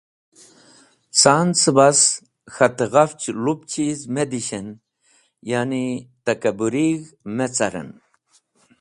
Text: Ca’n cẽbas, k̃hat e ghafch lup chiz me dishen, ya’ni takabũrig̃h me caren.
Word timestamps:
Ca’n 1.19 1.47
cẽbas, 1.61 1.99
k̃hat 2.53 2.77
e 2.85 2.87
ghafch 2.93 3.25
lup 3.43 3.61
chiz 3.71 3.99
me 4.13 4.23
dishen, 4.31 4.67
ya’ni 5.49 5.85
takabũrig̃h 6.25 7.09
me 7.37 7.45
caren. 7.55 7.89